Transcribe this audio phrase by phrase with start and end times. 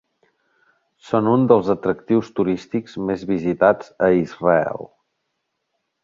[1.09, 4.89] Són un dels atractius turístics més visitats a Israel.